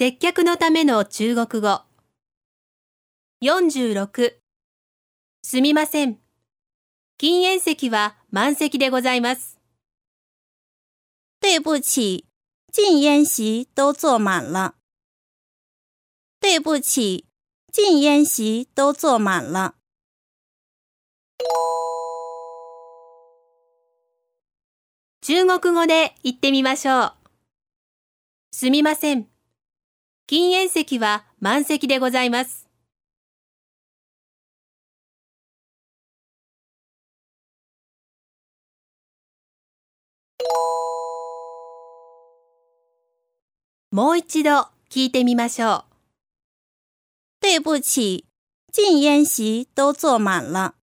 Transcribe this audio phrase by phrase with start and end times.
[0.00, 1.82] 接客のための中国語。
[3.42, 4.34] 46
[5.42, 6.20] すみません。
[7.18, 9.58] 禁煙席は満席でございます。
[11.40, 12.26] 对不起，
[12.72, 14.76] 禁烟席都坐满了。
[16.40, 17.24] 对不起，
[17.72, 19.74] 禁烟席都坐满了。
[25.22, 27.14] 中国語で言ってみましょう。
[28.52, 29.26] すみません。
[30.28, 32.68] 禁煙席は満席でございます。
[43.90, 45.84] もう一度聞いてみましょう。
[47.40, 48.26] 对不起，
[48.70, 50.77] 禁烟席都坐满了。